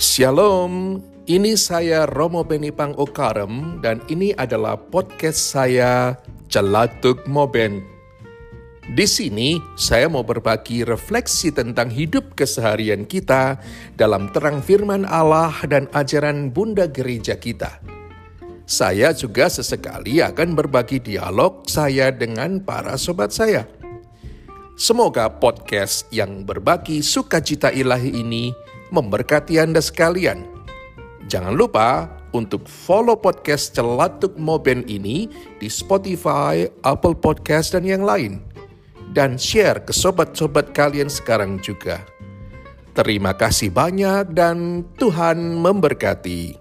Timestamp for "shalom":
0.00-0.96